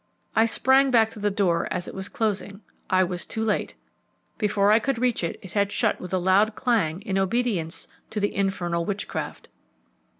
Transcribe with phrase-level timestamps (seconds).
[0.35, 2.61] I sprang back to the door as it was closing.
[2.89, 3.75] I was too late.
[4.39, 8.19] Before I could reach it, it had shut with a loud clang in obedience to
[8.19, 9.47] the infernal witchcraft.